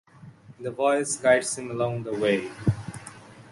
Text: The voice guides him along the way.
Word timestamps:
The 0.59 0.71
voice 0.71 1.15
guides 1.17 1.55
him 1.59 1.69
along 1.69 2.01
the 2.05 2.13
way. 2.19 2.49